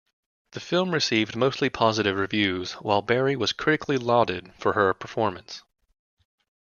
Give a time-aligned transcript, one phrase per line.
[0.53, 5.61] The film received mostly positive reviews while Berry was critically lauded for her performance.